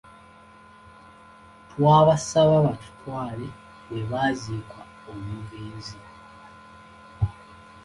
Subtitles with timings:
[1.71, 3.47] Twabasaba batutwale
[3.89, 4.79] we baaziika
[5.11, 5.97] omugenzi.